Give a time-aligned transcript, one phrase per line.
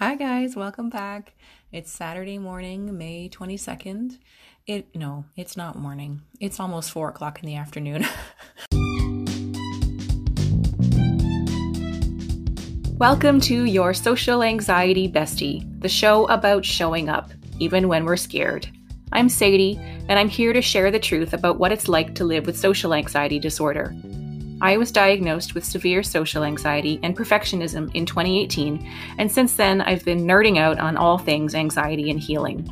[0.00, 1.34] Hi guys, welcome back.
[1.72, 4.18] It's Saturday morning, May 22nd.
[4.64, 6.22] It no, it's not morning.
[6.38, 8.06] It's almost four o'clock in the afternoon.
[12.96, 18.68] Welcome to Your Social Anxiety Bestie, the show about showing up, even when we're scared.
[19.10, 22.46] I'm Sadie, and I'm here to share the truth about what it's like to live
[22.46, 23.96] with social anxiety disorder.
[24.60, 30.04] I was diagnosed with severe social anxiety and perfectionism in 2018, and since then I've
[30.04, 32.68] been nerding out on all things anxiety and healing.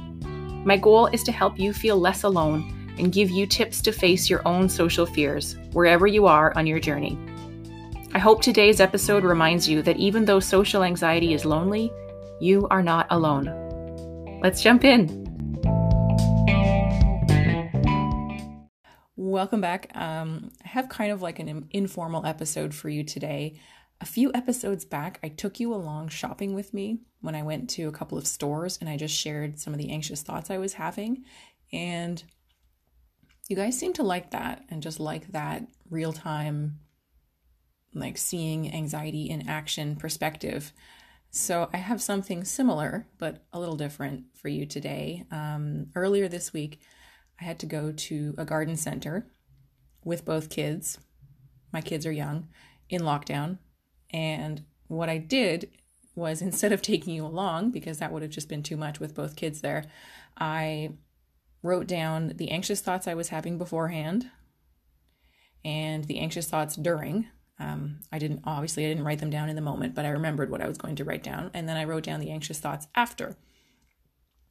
[0.64, 4.28] My goal is to help you feel less alone and give you tips to face
[4.28, 7.16] your own social fears wherever you are on your journey.
[8.14, 11.92] I hope today's episode reminds you that even though social anxiety is lonely,
[12.40, 14.40] you are not alone.
[14.42, 15.25] Let's jump in.
[19.36, 19.90] Welcome back.
[19.94, 23.60] Um, I have kind of like an informal episode for you today.
[24.00, 27.86] A few episodes back, I took you along shopping with me when I went to
[27.86, 30.72] a couple of stores and I just shared some of the anxious thoughts I was
[30.72, 31.24] having.
[31.70, 32.24] And
[33.46, 36.78] you guys seem to like that and just like that real time,
[37.92, 40.72] like seeing anxiety in action perspective.
[41.28, 45.26] So I have something similar, but a little different for you today.
[45.30, 46.80] Um, earlier this week,
[47.40, 49.26] I had to go to a garden center
[50.04, 50.98] with both kids.
[51.72, 52.48] My kids are young
[52.88, 53.58] in lockdown.
[54.10, 55.70] And what I did
[56.14, 59.14] was instead of taking you along, because that would have just been too much with
[59.14, 59.84] both kids there,
[60.36, 60.90] I
[61.62, 64.30] wrote down the anxious thoughts I was having beforehand
[65.64, 67.26] and the anxious thoughts during.
[67.58, 70.50] Um, I didn't, obviously, I didn't write them down in the moment, but I remembered
[70.50, 71.50] what I was going to write down.
[71.54, 73.36] And then I wrote down the anxious thoughts after.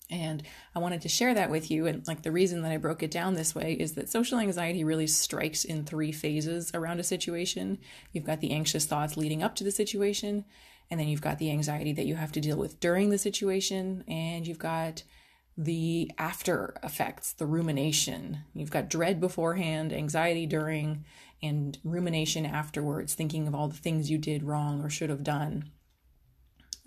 [0.10, 0.44] And
[0.76, 1.88] I wanted to share that with you.
[1.88, 4.84] And like the reason that I broke it down this way is that social anxiety
[4.84, 7.80] really strikes in three phases around a situation.
[8.12, 10.46] You've got the anxious thoughts leading up to the situation,
[10.92, 14.04] and then you've got the anxiety that you have to deal with during the situation,
[14.08, 15.04] and you've got
[15.58, 18.40] the after effects, the rumination.
[18.54, 21.06] You've got dread beforehand, anxiety during,
[21.42, 25.72] and rumination afterwards, thinking of all the things you did wrong or should have done.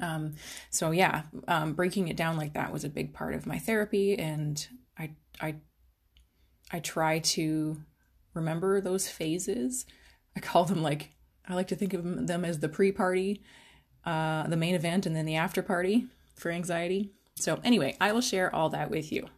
[0.01, 0.35] Um,
[0.71, 4.19] so yeah, um, breaking it down like that was a big part of my therapy,
[4.19, 4.67] and
[4.99, 5.11] I
[5.41, 5.57] I
[6.71, 7.81] I try to
[8.35, 9.87] remember those phases.
[10.37, 11.11] I call them like
[11.49, 13.43] I like to think of them as the pre-party,
[14.05, 16.07] uh, the main event, and then the after party
[16.37, 17.13] for anxiety.
[17.37, 19.29] So anyway, I will share all that with you.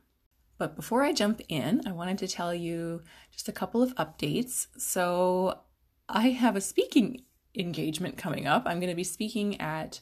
[0.58, 4.66] But before I jump in, I wanted to tell you just a couple of updates.
[4.76, 5.60] So
[6.08, 7.22] I have a speaking
[7.56, 8.64] engagement coming up.
[8.66, 10.00] I'm going to be speaking at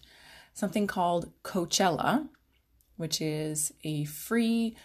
[0.59, 2.29] something called Coachella,
[2.97, 4.77] which is a free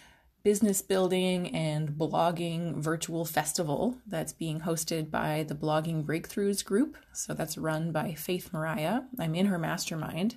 [0.44, 6.96] business building and blogging virtual festival that's being hosted by the Blogging Breakthroughs group.
[7.12, 9.00] So that's run by Faith Mariah.
[9.18, 10.36] I'm in her mastermind.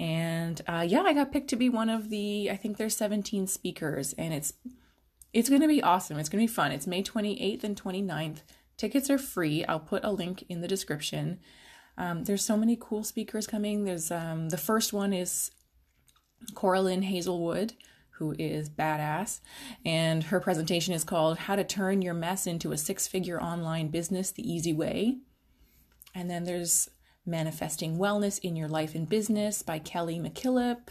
[0.00, 3.46] And uh, yeah, I got picked to be one of the, I think there's 17
[3.48, 4.54] speakers, and it's
[5.34, 6.18] it's going to be awesome.
[6.18, 6.72] It's going to be fun.
[6.72, 8.42] It's May 28th and 29th.
[8.76, 9.64] Tickets are free.
[9.64, 11.40] I'll put a link in the description.
[11.98, 13.84] Um, there's so many cool speakers coming.
[13.84, 15.50] There's um, the first one is
[16.54, 17.74] Coralyn Hazelwood,
[18.18, 19.40] who is badass,
[19.84, 24.30] and her presentation is called "How to Turn Your Mess into a Six-Figure Online Business
[24.30, 25.18] the Easy Way."
[26.14, 26.88] And then there's
[27.24, 30.88] Manifesting Wellness in Your Life and Business by Kelly McKillop.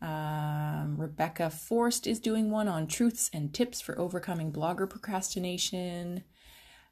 [0.00, 6.24] Um, Rebecca Forst is doing one on truths and tips for overcoming blogger procrastination.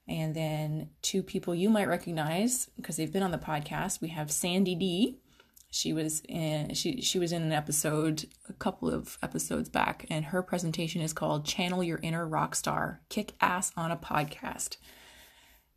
[0.07, 4.01] And then two people you might recognize because they've been on the podcast.
[4.01, 5.19] We have Sandy D.
[5.71, 10.27] She was in she she was in an episode a couple of episodes back, and
[10.27, 14.77] her presentation is called "Channel Your Inner Rock Star: Kick Ass on a Podcast."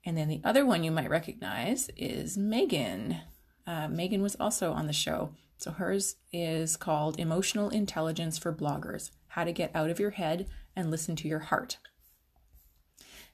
[0.06, 3.18] And then the other one you might recognize is Megan.
[3.66, 5.32] Uh, Megan was also on the show.
[5.58, 10.48] So hers is called Emotional Intelligence for Bloggers How to Get Out of Your Head
[10.76, 11.78] and Listen to Your Heart.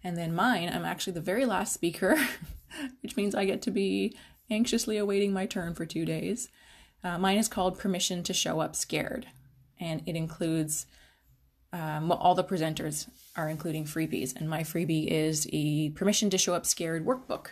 [0.04, 2.18] And then mine, I'm actually the very last speaker,
[3.02, 4.16] which means I get to be
[4.50, 6.50] anxiously awaiting my turn for two days.
[7.04, 9.28] Uh, mine is called Permission to Show Up Scared,
[9.80, 10.86] and it includes
[11.72, 16.38] um, well, all the presenters are including freebies, and my freebie is a Permission to
[16.38, 17.48] Show Up Scared workbook.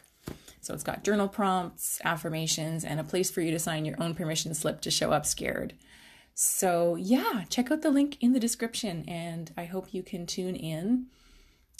[0.61, 4.13] So it's got journal prompts, affirmations, and a place for you to sign your own
[4.13, 5.73] permission slip to show up scared.
[6.35, 10.55] So, yeah, check out the link in the description, and I hope you can tune
[10.55, 11.07] in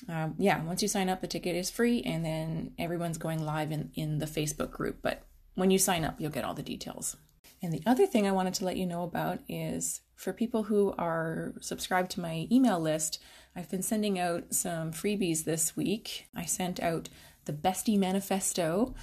[0.10, 3.72] um, yeah, once you sign up, the ticket is free, and then everyone's going live
[3.72, 5.00] in, in the Facebook group.
[5.02, 5.24] But
[5.56, 7.18] when you sign up, you'll get all the details.
[7.62, 10.94] And the other thing I wanted to let you know about is for people who
[10.98, 13.20] are subscribed to my email list,
[13.56, 16.28] I've been sending out some freebies this week.
[16.36, 17.10] I sent out
[17.46, 18.96] the Bestie Manifesto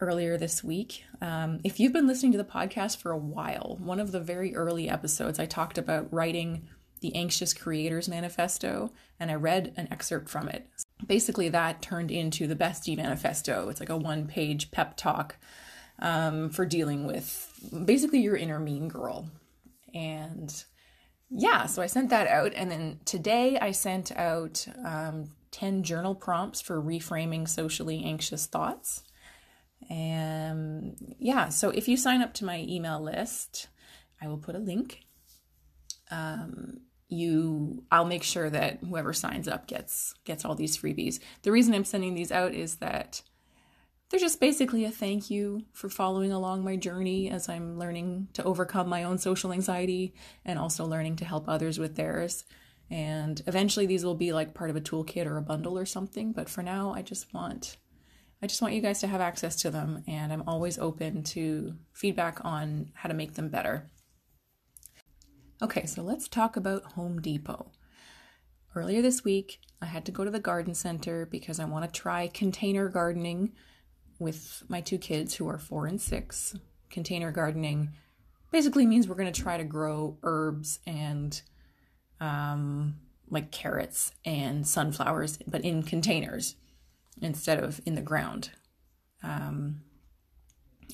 [0.00, 1.04] earlier this week.
[1.20, 4.54] Um, if you've been listening to the podcast for a while, one of the very
[4.54, 6.68] early episodes, I talked about writing
[7.00, 10.68] the Anxious Creators Manifesto, and I read an excerpt from it.
[11.06, 13.68] Basically, that turned into the Bestie Manifesto.
[13.68, 15.36] It's like a one page pep talk
[16.00, 17.52] um, for dealing with
[17.84, 19.30] basically your inner mean girl.
[19.94, 20.64] And
[21.30, 22.52] yeah, so I sent that out.
[22.54, 29.04] And then today I sent out um, 10 journal prompts for reframing socially anxious thoughts.
[29.88, 33.68] And yeah, so if you sign up to my email list,
[34.20, 35.06] I will put a link.
[36.10, 36.80] Um,
[37.10, 41.20] you I'll make sure that whoever signs up gets gets all these freebies.
[41.42, 43.22] The reason I'm sending these out is that
[44.10, 48.42] they're just basically a thank you for following along my journey as I'm learning to
[48.42, 50.14] overcome my own social anxiety
[50.44, 52.44] and also learning to help others with theirs.
[52.90, 56.32] And eventually these will be like part of a toolkit or a bundle or something,
[56.32, 57.76] but for now I just want
[58.42, 61.74] I just want you guys to have access to them and I'm always open to
[61.92, 63.90] feedback on how to make them better.
[65.62, 67.70] Okay, so let's talk about Home Depot.
[68.74, 72.00] Earlier this week, I had to go to the garden center because I want to
[72.00, 73.52] try container gardening
[74.18, 76.56] with my two kids who are four and six.
[76.88, 77.90] Container gardening
[78.50, 81.42] basically means we're going to try to grow herbs and
[82.20, 82.96] um,
[83.28, 86.56] like carrots and sunflowers, but in containers
[87.20, 88.50] instead of in the ground.
[89.22, 89.82] Um,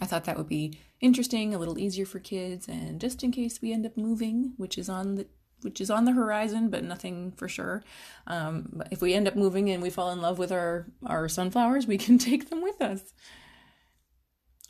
[0.00, 3.60] I thought that would be interesting, a little easier for kids, and just in case
[3.60, 5.26] we end up moving, which is on the
[5.62, 7.82] which is on the horizon, but nothing for sure.
[8.26, 11.87] Um, if we end up moving and we fall in love with our our sunflowers,
[11.87, 13.14] we can take them with us.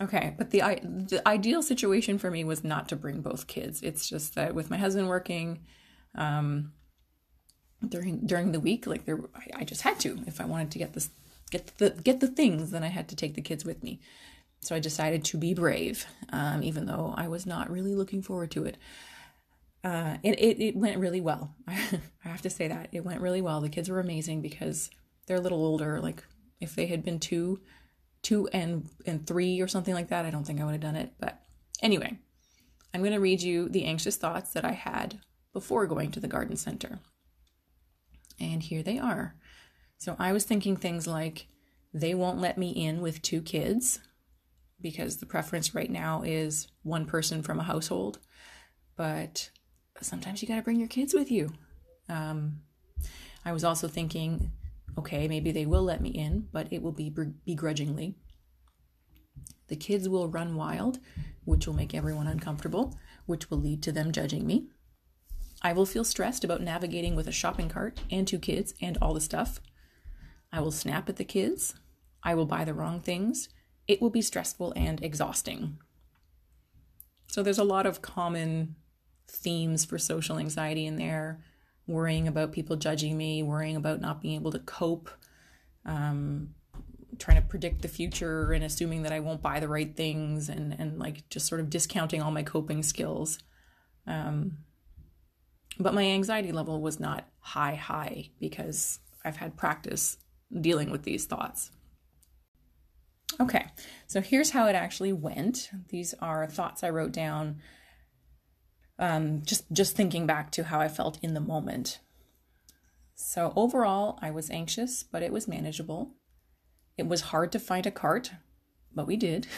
[0.01, 3.83] Okay, but the the ideal situation for me was not to bring both kids.
[3.83, 5.65] It's just that with my husband working
[6.15, 6.73] um,
[7.87, 10.23] during during the week, like there, I, I just had to.
[10.27, 11.11] If I wanted to get this
[11.51, 14.01] get the get the things, then I had to take the kids with me.
[14.61, 18.51] So I decided to be brave, um, even though I was not really looking forward
[18.53, 18.77] to it.
[19.85, 21.55] Uh, it, it, it went really well.
[21.69, 22.89] I have to say that.
[22.91, 23.61] It went really well.
[23.61, 24.91] The kids were amazing because
[25.27, 26.01] they're a little older.
[26.01, 26.25] Like,
[26.61, 27.61] if they had been two,
[28.23, 30.97] two and, and three or something like that, I don't think I would have done
[30.97, 31.13] it.
[31.21, 31.41] But
[31.81, 32.19] anyway,
[32.93, 35.21] I'm going to read you the anxious thoughts that I had
[35.53, 36.99] before going to the garden center.
[38.41, 39.37] And here they are.
[39.99, 41.47] So I was thinking things like,
[41.95, 44.01] they won't let me in with two kids
[44.81, 48.19] because the preference right now is one person from a household.
[48.97, 49.51] But
[50.01, 51.53] sometimes you got to bring your kids with you.
[52.09, 52.61] Um,
[53.45, 54.53] I was also thinking,
[54.99, 57.13] okay, maybe they will let me in, but it will be
[57.45, 58.15] begrudgingly.
[59.69, 60.99] The kids will run wild,
[61.45, 64.69] which will make everyone uncomfortable, which will lead to them judging me.
[65.63, 69.15] I will feel stressed about navigating with a shopping cart and two kids and all
[69.15, 69.61] the stuff.
[70.53, 71.75] I will snap at the kids.
[72.23, 73.49] I will buy the wrong things
[73.89, 75.79] it will be stressful and exhausting.
[77.27, 78.77] So there's a lot of common
[79.29, 81.45] themes for social anxiety in there
[81.87, 85.11] worrying about people judging me, worrying about not being able to cope,
[85.85, 86.55] um,
[87.19, 90.75] trying to predict the future and assuming that I won't buy the right things and,
[90.79, 93.39] and like just sort of discounting all my coping skills.
[94.07, 94.59] Um,
[95.79, 100.19] but my anxiety level was not high, high because I've had practice
[100.61, 101.71] dealing with these thoughts.
[103.41, 103.67] Okay,
[104.07, 105.71] so here's how it actually went.
[105.89, 107.61] These are thoughts I wrote down
[108.99, 112.01] um, just just thinking back to how I felt in the moment.
[113.15, 116.15] So overall, I was anxious, but it was manageable.
[116.97, 118.33] It was hard to find a cart,
[118.95, 119.47] but we did.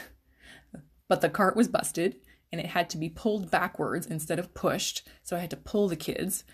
[1.08, 2.16] But the cart was busted
[2.52, 5.88] and it had to be pulled backwards instead of pushed, so I had to pull
[5.88, 6.44] the kids.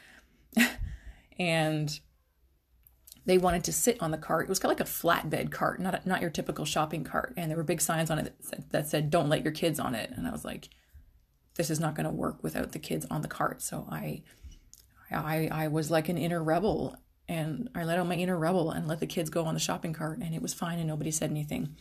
[1.40, 1.99] and
[3.26, 4.47] they wanted to sit on the cart.
[4.47, 7.35] It was kind of like a flatbed cart, not not your typical shopping cart.
[7.37, 9.81] And there were big signs on it that said, that said "Don't let your kids
[9.81, 10.69] on it." And I was like,
[11.54, 14.23] "This is not going to work without the kids on the cart." So I,
[15.11, 18.87] I, I was like an inner rebel, and I let out my inner rebel and
[18.87, 21.31] let the kids go on the shopping cart, and it was fine, and nobody said
[21.31, 21.76] anything.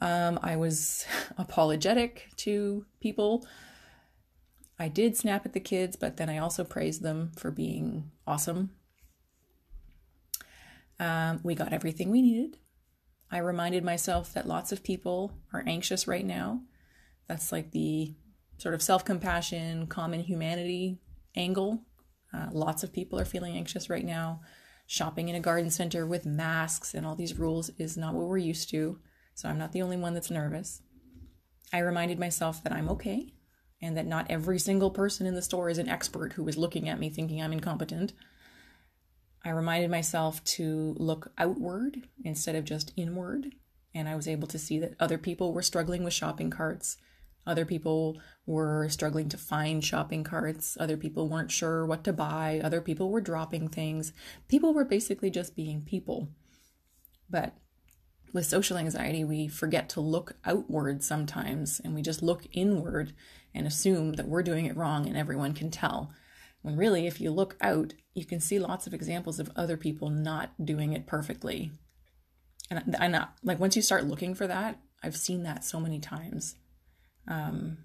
[0.00, 1.06] Um, I was
[1.38, 3.46] apologetic to people.
[4.80, 8.70] I did snap at the kids, but then I also praised them for being awesome
[10.98, 12.58] um, we got everything we needed.
[13.30, 16.62] I reminded myself that lots of people are anxious right now.
[17.28, 18.14] That's like the
[18.56, 20.98] sort of self compassion, common humanity
[21.36, 21.82] angle.
[22.32, 24.40] Uh, lots of people are feeling anxious right now.
[24.86, 28.38] Shopping in a garden center with masks and all these rules is not what we're
[28.38, 28.98] used to.
[29.34, 30.82] So I'm not the only one that's nervous.
[31.72, 33.34] I reminded myself that I'm okay
[33.80, 36.88] and that not every single person in the store is an expert who is looking
[36.88, 38.14] at me thinking I'm incompetent.
[39.48, 43.54] I reminded myself to look outward instead of just inward
[43.94, 46.98] And I was able to see that other people were struggling with shopping carts.
[47.46, 50.76] Other people were struggling to find shopping carts.
[50.78, 52.60] Other people weren't sure what to buy.
[52.62, 54.12] Other people were dropping things.
[54.48, 56.28] People were basically just being people.
[57.30, 57.54] But
[58.34, 63.14] with social anxiety, we forget to look outward sometimes and we just look inward
[63.54, 66.12] and assume that we're doing it wrong and everyone can tell.
[66.62, 70.10] When really, if you look out, you can see lots of examples of other people
[70.10, 71.70] not doing it perfectly.
[72.70, 76.00] And I not like once you start looking for that, I've seen that so many
[76.00, 76.56] times.
[77.26, 77.78] Um,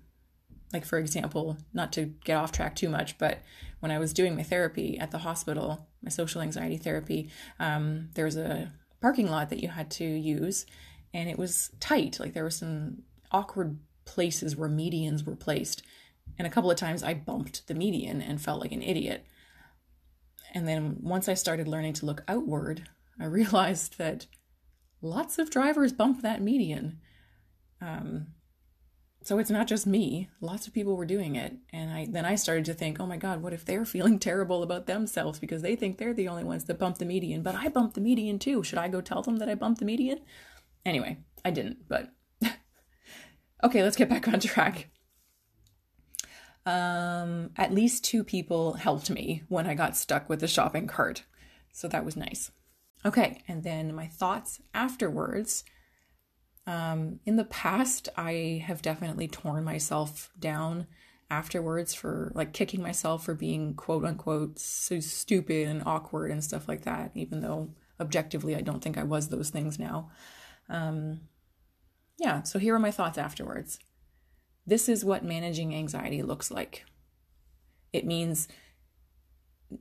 [0.73, 3.43] like for example, not to get off track too much, but
[3.79, 8.25] when I was doing my therapy at the hospital, my social anxiety therapy, um, there
[8.25, 10.65] was a parking lot that you had to use,
[11.13, 12.19] and it was tight.
[12.19, 15.83] Like there were some awkward places where medians were placed.
[16.37, 19.25] And a couple of times I bumped the median and felt like an idiot.
[20.53, 22.87] And then once I started learning to look outward,
[23.19, 24.27] I realized that
[25.01, 26.99] lots of drivers bump that median.
[27.81, 28.27] Um,
[29.23, 30.29] so it's not just me.
[30.41, 31.55] Lots of people were doing it.
[31.71, 34.63] And I then I started to think, oh my God, what if they're feeling terrible
[34.63, 37.69] about themselves because they think they're the only ones that bump the median, but I
[37.69, 38.63] bumped the median too.
[38.63, 40.19] Should I go tell them that I bumped the median?
[40.85, 42.11] Anyway, I didn't, but
[43.63, 44.89] okay, let's get back on track.
[46.65, 51.23] Um, at least two people helped me when I got stuck with the shopping cart.
[51.71, 52.51] So that was nice.
[53.05, 55.65] Okay, and then my thoughts afterwards
[56.65, 60.87] um, in the past, I have definitely torn myself down
[61.29, 66.67] afterwards for like kicking myself for being quote unquote so stupid and awkward and stuff
[66.67, 70.11] like that, even though objectively I don't think I was those things now.
[70.69, 71.21] Um,
[72.17, 73.79] yeah, so here are my thoughts afterwards.
[74.65, 76.85] This is what managing anxiety looks like.
[77.91, 78.47] It means,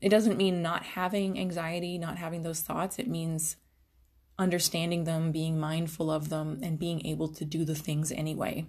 [0.01, 2.99] it doesn't mean not having anxiety, not having those thoughts.
[2.99, 3.57] It means
[4.39, 8.67] understanding them, being mindful of them, and being able to do the things anyway.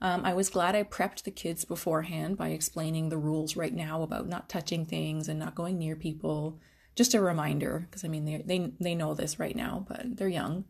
[0.00, 4.02] Um, I was glad I prepped the kids beforehand by explaining the rules right now
[4.02, 6.58] about not touching things and not going near people.
[6.94, 10.28] Just a reminder, because I mean they they they know this right now, but they're
[10.28, 10.64] young.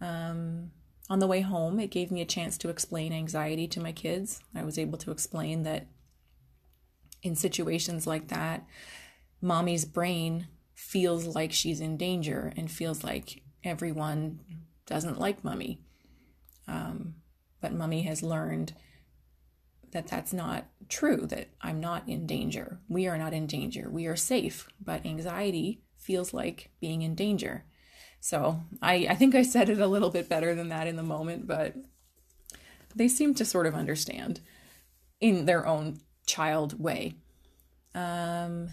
[0.00, 0.57] Um,
[1.10, 4.40] on the way home, it gave me a chance to explain anxiety to my kids.
[4.54, 5.86] I was able to explain that
[7.22, 8.66] in situations like that,
[9.40, 14.40] mommy's brain feels like she's in danger and feels like everyone
[14.86, 15.80] doesn't like mummy.
[16.66, 17.14] Um,
[17.60, 18.74] but mummy has learned
[19.92, 22.78] that that's not true, that I'm not in danger.
[22.88, 23.88] We are not in danger.
[23.90, 24.68] We are safe.
[24.80, 27.64] But anxiety feels like being in danger.
[28.20, 31.02] So I, I think I said it a little bit better than that in the
[31.02, 31.74] moment, but
[32.94, 34.40] they seem to sort of understand
[35.20, 37.14] in their own child way.
[37.94, 38.70] Um,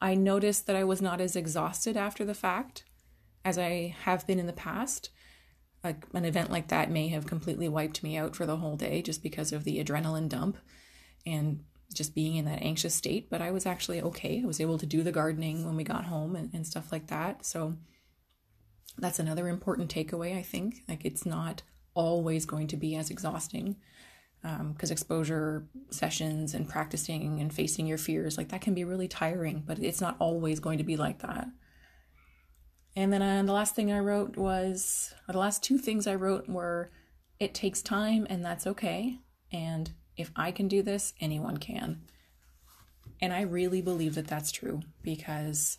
[0.00, 2.84] I noticed that I was not as exhausted after the fact
[3.44, 5.10] as I have been in the past.
[5.82, 9.02] Like an event like that may have completely wiped me out for the whole day
[9.02, 10.56] just because of the adrenaline dump
[11.26, 11.62] and
[11.92, 13.28] just being in that anxious state.
[13.28, 14.40] But I was actually okay.
[14.42, 17.08] I was able to do the gardening when we got home and, and stuff like
[17.08, 17.44] that.
[17.44, 17.76] So
[18.98, 20.82] that's another important takeaway, I think.
[20.88, 21.62] Like it's not
[21.94, 23.76] always going to be as exhausting
[24.42, 29.08] because um, exposure sessions and practicing and facing your fears like that can be really
[29.08, 31.48] tiring but it's not always going to be like that
[32.94, 36.46] and then uh, the last thing i wrote was the last two things i wrote
[36.46, 36.90] were
[37.40, 39.18] it takes time and that's okay
[39.50, 42.02] and if i can do this anyone can
[43.22, 45.78] and i really believe that that's true because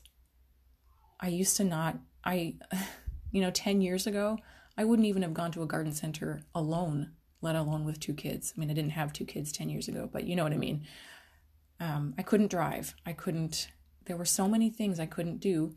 [1.19, 2.55] i used to not i
[3.31, 4.37] you know 10 years ago
[4.77, 7.11] i wouldn't even have gone to a garden center alone
[7.45, 8.53] let alone with two kids.
[8.55, 10.57] I mean, I didn't have two kids 10 years ago, but you know what I
[10.57, 10.85] mean.
[11.79, 12.95] Um, I couldn't drive.
[13.05, 13.69] I couldn't,
[14.05, 15.75] there were so many things I couldn't do.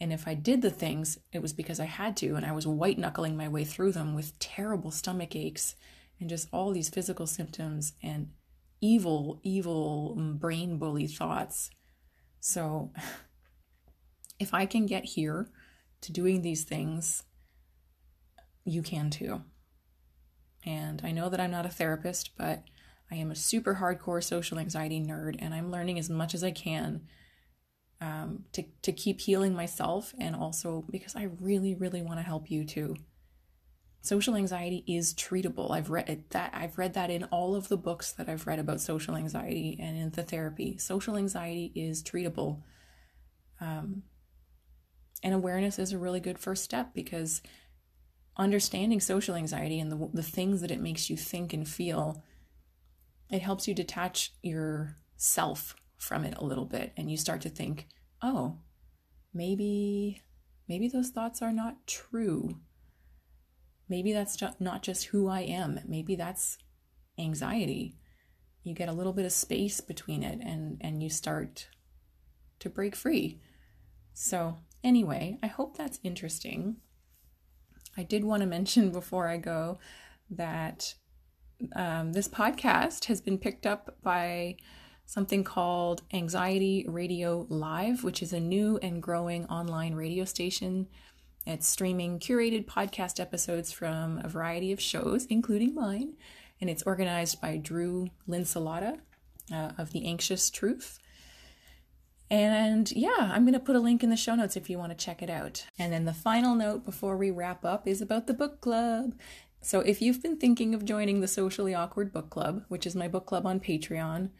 [0.00, 2.34] And if I did the things, it was because I had to.
[2.34, 5.76] And I was white knuckling my way through them with terrible stomach aches
[6.18, 8.30] and just all these physical symptoms and
[8.80, 11.70] evil, evil brain bully thoughts.
[12.40, 12.92] So
[14.40, 15.48] if I can get here
[16.04, 17.22] to doing these things,
[18.64, 19.42] you can too.
[20.64, 22.64] And I know that I'm not a therapist, but
[23.10, 26.50] I am a super hardcore social anxiety nerd, and I'm learning as much as I
[26.50, 27.02] can
[28.00, 32.50] um, to, to keep healing myself and also because I really, really want to help
[32.50, 32.96] you too.
[34.00, 35.70] Social anxiety is treatable.
[35.70, 38.82] I've read that I've read that in all of the books that I've read about
[38.82, 40.76] social anxiety and in the therapy.
[40.76, 42.60] Social anxiety is treatable.
[43.62, 44.02] Um,
[45.24, 47.42] and awareness is a really good first step because
[48.36, 52.22] understanding social anxiety and the, the things that it makes you think and feel,
[53.30, 56.92] it helps you detach yourself from it a little bit.
[56.96, 57.88] And you start to think,
[58.20, 58.58] oh,
[59.32, 60.20] maybe,
[60.68, 62.60] maybe those thoughts are not true.
[63.88, 65.80] maybe that's not just who I am.
[65.86, 66.58] Maybe that's
[67.18, 67.96] anxiety.
[68.62, 71.68] You get a little bit of space between it and, and you start
[72.60, 73.40] to break free.
[74.14, 76.76] So, anyway, I hope that's interesting.
[77.96, 79.78] I did want to mention before I go
[80.30, 80.94] that
[81.74, 84.56] um, this podcast has been picked up by
[85.06, 90.88] something called Anxiety Radio Live, which is a new and growing online radio station.
[91.46, 96.14] It's streaming curated podcast episodes from a variety of shows, including mine,
[96.60, 98.98] and it's organized by Drew Linsalata
[99.52, 100.98] uh, of The Anxious Truth.
[102.34, 104.90] And yeah, I'm going to put a link in the show notes if you want
[104.90, 105.66] to check it out.
[105.78, 109.14] And then the final note before we wrap up is about the book club.
[109.60, 113.06] So if you've been thinking of joining the Socially Awkward Book Club, which is my
[113.06, 114.30] book club on Patreon,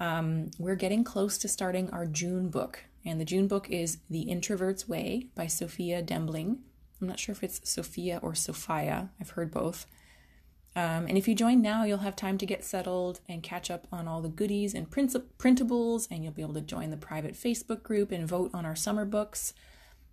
[0.00, 2.84] um, we're getting close to starting our June book.
[3.04, 6.60] And the June book is The Introvert's Way by Sophia Dembling.
[7.02, 9.84] I'm not sure if it's Sophia or Sophia, I've heard both.
[10.76, 13.86] Um, and if you join now, you'll have time to get settled and catch up
[13.90, 17.32] on all the goodies and print- printables, and you'll be able to join the private
[17.32, 19.54] Facebook group and vote on our summer books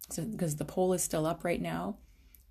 [0.07, 1.97] because so, the poll is still up right now.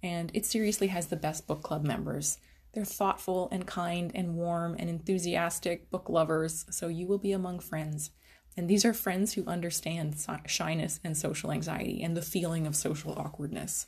[0.03, 2.39] And it seriously has the best book club members.
[2.75, 7.61] They're thoughtful and kind and warm and enthusiastic book lovers, so you will be among
[7.61, 8.11] friends.
[8.57, 10.17] And these are friends who understand
[10.47, 13.87] shyness and social anxiety and the feeling of social awkwardness.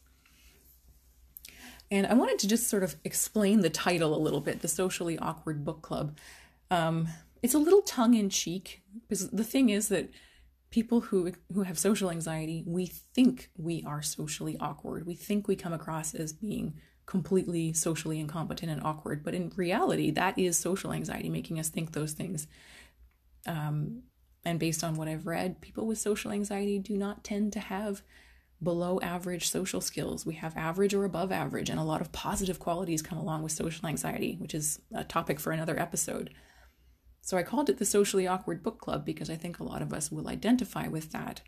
[1.95, 5.17] And I wanted to just sort of explain the title a little bit the Socially
[5.17, 6.19] Awkward Book Club.
[6.69, 7.07] Um,
[7.41, 10.11] it's a little tongue in cheek because the thing is that
[10.71, 15.07] people who who have social anxiety, we think we are socially awkward.
[15.07, 16.75] We think we come across as being
[17.07, 19.23] completely socially incompetent and awkward.
[19.23, 22.49] But in reality, that is social anxiety making us think those things.
[23.47, 24.03] Um,
[24.45, 28.03] and based on what I've read, people with social anxiety do not tend to have
[28.65, 30.27] below average social skills.
[30.27, 33.53] We have average or above average, and a lot of positive qualities come along with
[33.53, 36.31] social anxiety, which is a topic for another episode.
[37.21, 39.93] So I called it the Socially Awkward Book Club because I think a lot of
[39.93, 41.41] us will identify with that.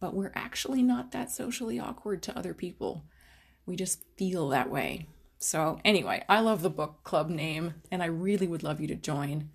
[0.00, 3.04] But we're actually not that socially awkward to other people.
[3.64, 5.08] We just feel that way.
[5.38, 8.94] So, anyway, I love the book club name and I really would love you to
[8.94, 9.50] join.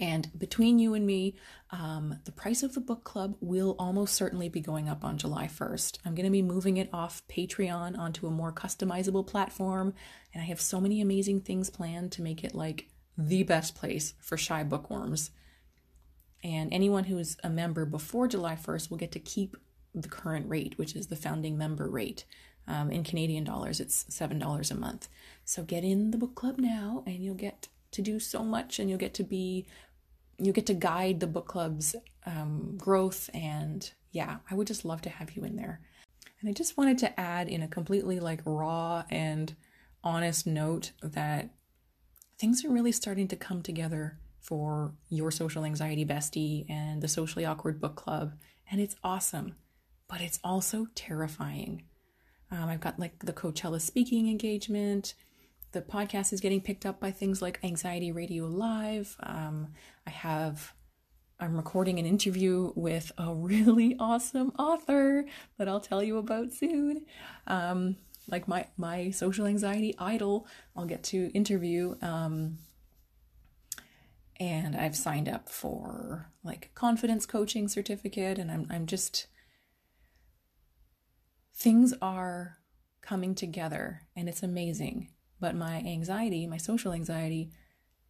[0.00, 1.36] And between you and me,
[1.70, 5.46] um, the price of the book club will almost certainly be going up on July
[5.46, 5.98] 1st.
[6.06, 9.92] I'm going to be moving it off Patreon onto a more customizable platform.
[10.32, 14.14] And I have so many amazing things planned to make it like the best place
[14.20, 15.32] for shy bookworms.
[16.42, 19.54] And anyone who's a member before July 1st will get to keep
[19.94, 22.24] the current rate, which is the founding member rate.
[22.66, 25.08] Um, in Canadian dollars, it's $7 a month.
[25.44, 28.88] So get in the book club now and you'll get to do so much and
[28.88, 29.66] you'll get to be,
[30.40, 31.94] you'll get to guide the book club's
[32.26, 33.28] um, growth.
[33.34, 35.80] And yeah, I would just love to have you in there.
[36.40, 39.54] And I just wanted to add in a completely like raw and
[40.02, 41.50] honest note that
[42.38, 47.44] things are really starting to come together for your social anxiety bestie and the socially
[47.44, 48.32] awkward book club.
[48.70, 49.56] And it's awesome,
[50.08, 51.82] but it's also terrifying.
[52.50, 55.14] Um, I've got like the Coachella speaking engagement.
[55.72, 59.16] The podcast is getting picked up by things like Anxiety Radio Live.
[59.22, 59.68] Um,
[60.06, 60.74] I have,
[61.38, 65.24] I'm recording an interview with a really awesome author
[65.58, 67.06] that I'll tell you about soon.
[67.46, 67.96] Um,
[68.28, 71.94] like my my social anxiety idol, I'll get to interview.
[72.02, 72.58] Um,
[74.38, 79.26] and I've signed up for like confidence coaching certificate, and I'm I'm just
[81.54, 82.56] things are
[83.02, 85.08] coming together and it's amazing.
[85.40, 87.50] But my anxiety, my social anxiety,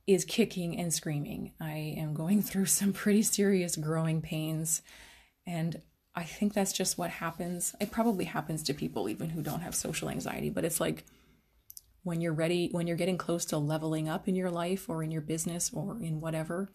[0.07, 1.53] is kicking and screaming.
[1.61, 4.83] I am going through some pretty serious growing pains.
[5.47, 5.81] And
[6.15, 7.75] I think that's just what happens.
[7.81, 11.05] It probably happens to people even who don't have social anxiety, but it's like
[12.03, 15.11] when you're ready, when you're getting close to leveling up in your life or in
[15.11, 16.71] your business or in whatever,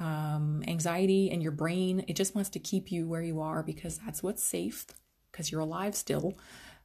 [0.00, 3.98] um, anxiety and your brain, it just wants to keep you where you are because
[3.98, 4.86] that's what's safe
[5.30, 6.34] because you're alive still.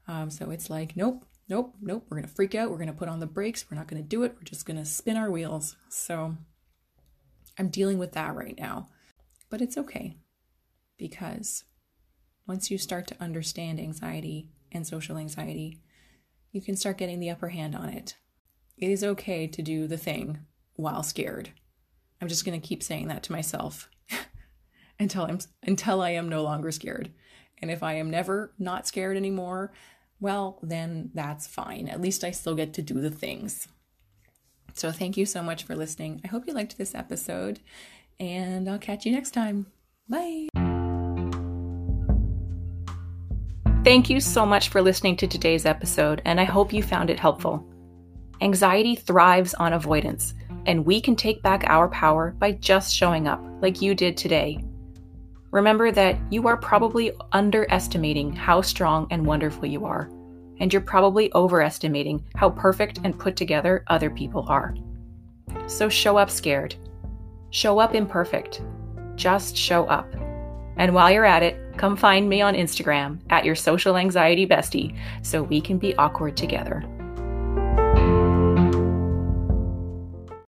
[0.07, 2.71] Um, so it's like, nope, nope, nope, we're going to freak out.
[2.71, 3.65] We're going to put on the brakes.
[3.69, 4.35] We're not going to do it.
[4.37, 5.75] We're just going to spin our wheels.
[5.89, 6.37] So
[7.59, 8.87] I'm dealing with that right now.
[9.49, 10.15] But it's okay
[10.97, 11.65] because
[12.47, 15.81] once you start to understand anxiety and social anxiety,
[16.53, 18.15] you can start getting the upper hand on it.
[18.77, 20.39] It is okay to do the thing
[20.75, 21.51] while scared.
[22.21, 23.89] I'm just going to keep saying that to myself
[24.99, 27.11] until I'm until I am no longer scared.
[27.61, 29.73] And if I am never not scared anymore,
[30.21, 31.89] well, then that's fine.
[31.89, 33.67] At least I still get to do the things.
[34.73, 36.21] So thank you so much for listening.
[36.23, 37.59] I hope you liked this episode,
[38.19, 39.65] and I'll catch you next time.
[40.07, 40.47] Bye.
[43.83, 47.19] Thank you so much for listening to today's episode, and I hope you found it
[47.19, 47.67] helpful.
[48.39, 50.35] Anxiety thrives on avoidance,
[50.67, 54.63] and we can take back our power by just showing up, like you did today.
[55.51, 60.09] Remember that you are probably underestimating how strong and wonderful you are,
[60.59, 64.75] and you're probably overestimating how perfect and put together other people are.
[65.67, 66.75] So show up scared.
[67.49, 68.61] Show up imperfect.
[69.15, 70.13] Just show up.
[70.77, 74.97] And while you're at it, come find me on Instagram at your social anxiety bestie
[75.21, 76.85] so we can be awkward together.